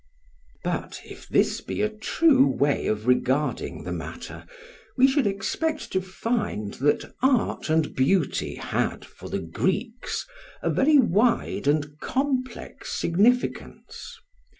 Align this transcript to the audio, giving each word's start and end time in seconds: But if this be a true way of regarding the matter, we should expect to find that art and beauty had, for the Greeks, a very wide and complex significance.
But 0.63 0.99
if 1.05 1.29
this 1.29 1.61
be 1.61 1.83
a 1.83 1.87
true 1.87 2.47
way 2.47 2.87
of 2.87 3.05
regarding 3.05 3.83
the 3.83 3.91
matter, 3.91 4.47
we 4.97 5.05
should 5.07 5.27
expect 5.27 5.91
to 5.91 6.01
find 6.01 6.73
that 6.81 7.13
art 7.21 7.69
and 7.69 7.93
beauty 7.93 8.55
had, 8.55 9.05
for 9.05 9.29
the 9.29 9.37
Greeks, 9.37 10.25
a 10.63 10.71
very 10.71 10.97
wide 10.97 11.67
and 11.67 11.99
complex 11.99 12.99
significance. 12.99 14.17